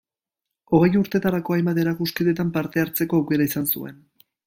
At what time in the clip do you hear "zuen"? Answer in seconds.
3.75-4.07